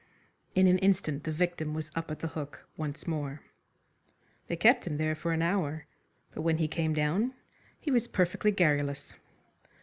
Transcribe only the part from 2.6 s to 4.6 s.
once more. They